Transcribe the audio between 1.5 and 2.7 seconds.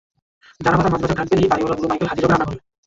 বাড়িওয়ালা বুড়ো মাইকেল হাজির হবে রান্নাঘরে।